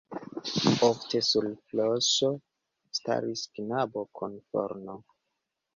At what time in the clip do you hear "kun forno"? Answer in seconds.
4.19-5.03